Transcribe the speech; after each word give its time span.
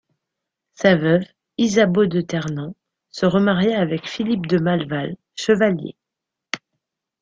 Sa 0.73 0.95
veuve, 0.95 1.25
Isabeau 1.59 2.07
de 2.07 2.21
Ternant, 2.21 2.73
se 3.11 3.27
remaria 3.27 3.79
avec 3.79 4.09
Philippe 4.09 4.47
de 4.47 4.57
Malleval, 4.57 5.15
chevalier. 5.35 5.95